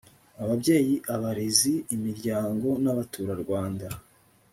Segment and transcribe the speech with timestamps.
[0.43, 3.87] ababyeyi abarezi imiryango n’abaturarwanda